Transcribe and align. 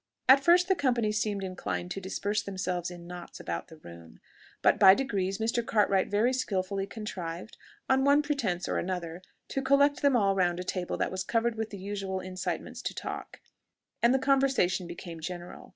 At 0.27 0.43
first 0.43 0.67
the 0.67 0.73
company 0.73 1.11
seemed 1.11 1.43
inclined 1.43 1.91
to 1.91 2.01
disperse 2.01 2.41
themselves 2.41 2.89
in 2.89 3.05
knots 3.05 3.39
about 3.39 3.67
the 3.67 3.77
room; 3.77 4.19
but 4.63 4.79
by 4.79 4.95
degrees 4.95 5.37
Mr. 5.37 5.63
Cartwright 5.63 6.09
very 6.09 6.33
skilfully 6.33 6.87
contrived, 6.87 7.55
on 7.87 8.03
one 8.03 8.23
pretence 8.23 8.67
or 8.67 8.79
another, 8.79 9.21
to 9.49 9.61
collect 9.61 10.01
them 10.01 10.15
all 10.17 10.33
round 10.33 10.59
a 10.59 10.63
table 10.63 10.97
that 10.97 11.11
was 11.11 11.23
covered 11.23 11.53
with 11.53 11.69
the 11.69 11.77
usual 11.77 12.19
incitements 12.19 12.81
to 12.81 12.95
talk, 12.95 13.41
and 14.01 14.11
the 14.11 14.17
conversation 14.17 14.87
became 14.87 15.19
general. 15.19 15.69